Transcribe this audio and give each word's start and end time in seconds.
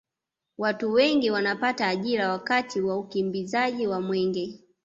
watu 0.57 0.91
wengi 0.93 1.31
wanapata 1.31 1.87
ajira 1.87 2.29
wakati 2.29 2.81
wa 2.81 2.97
ukimbizaji 2.97 3.87
wa 3.87 4.01
mwenge 4.01 4.61